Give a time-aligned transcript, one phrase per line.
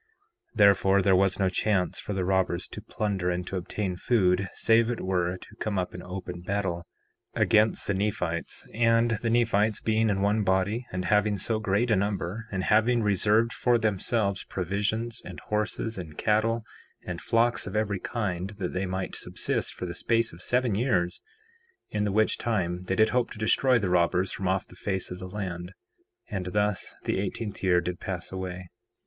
[0.55, 4.49] 4:4 Therefore, there was no chance for the robbers to plunder and to obtain food,
[4.55, 6.87] save it were to come up in open battle
[7.35, 11.95] against the Nephites; and the Nephites being in one body, and having so great a
[11.95, 16.63] number, and having reserved for themselves provisions, and horses and cattle,
[17.05, 21.21] and flocks of every kind, that they might subsist for the space of seven years,
[21.91, 25.11] in the which time they did hope to destroy the robbers from off the face
[25.11, 25.73] of the land;
[26.27, 28.67] and thus the eighteenth year did pass away.